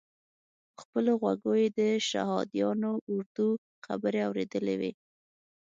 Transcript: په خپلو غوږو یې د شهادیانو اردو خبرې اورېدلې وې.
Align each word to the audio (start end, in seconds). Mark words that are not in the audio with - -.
په 0.73 0.79
خپلو 0.83 1.11
غوږو 1.21 1.53
یې 1.61 1.67
د 1.79 1.81
شهادیانو 2.09 2.91
اردو 3.13 3.47
خبرې 3.85 4.19
اورېدلې 4.27 4.75
وې. 4.79 4.91